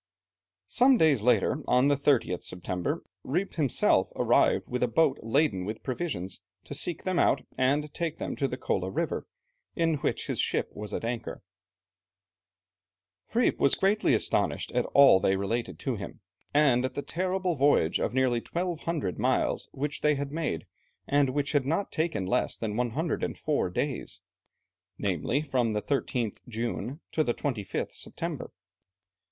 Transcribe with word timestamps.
Some 0.65 0.97
days 0.97 1.21
later, 1.21 1.59
on 1.67 1.87
the 1.87 1.93
30th 1.95 2.41
September, 2.43 3.03
Rijp 3.23 3.53
himself 3.53 4.11
arrived 4.15 4.67
with 4.67 4.81
a 4.81 4.87
boat 4.87 5.19
laden 5.21 5.63
with 5.63 5.83
provisions, 5.83 6.41
to 6.63 6.73
seek 6.73 7.03
them 7.03 7.19
out 7.19 7.43
and 7.55 7.93
take 7.93 8.17
them 8.17 8.35
to 8.37 8.47
the 8.47 8.57
Kola 8.57 8.89
River, 8.89 9.27
in 9.75 9.97
which 9.97 10.25
his 10.25 10.39
ship 10.39 10.71
was 10.73 10.91
at 10.91 11.05
anchor. 11.05 11.43
Rijp 13.35 13.59
was 13.59 13.75
greatly 13.75 14.15
astonished 14.15 14.71
at 14.71 14.87
all 14.95 15.19
that 15.19 15.27
they 15.29 15.35
related 15.35 15.77
to 15.81 15.97
him, 15.97 16.21
and 16.51 16.83
at 16.83 16.95
the 16.95 17.03
terrible 17.03 17.55
voyage 17.55 17.99
of 17.99 18.11
nearly 18.11 18.39
1200 18.39 19.19
miles 19.19 19.69
which 19.71 20.01
they 20.01 20.15
had 20.15 20.31
made, 20.31 20.65
and 21.07 21.29
which 21.29 21.51
had 21.51 21.67
not 21.67 21.91
taken 21.91 22.25
less 22.25 22.57
than 22.57 22.75
104 22.75 23.69
days 23.69 24.21
namely, 24.97 25.43
from 25.43 25.73
the 25.73 25.79
13th 25.79 26.37
June 26.47 27.01
to 27.11 27.23
the 27.23 27.35
25th 27.35 27.91
September. 27.93 28.51